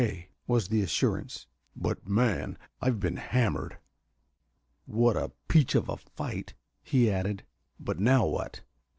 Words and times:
K.," 0.03 0.29
was 0.47 0.69
the 0.69 0.81
assurance. 0.81 1.45
"But, 1.75 2.07
man, 2.09 2.57
I've 2.81 2.99
been 2.99 3.17
hammered!" 3.17 3.77
"What 4.85 5.15
a 5.15 5.31
peach 5.47 5.75
of 5.75 5.89
a 5.89 5.97
fight," 5.97 6.55
he 6.81 7.11
added. 7.11 7.45
"But 7.79 7.99
now 7.99 8.25
what?" 8.25 8.61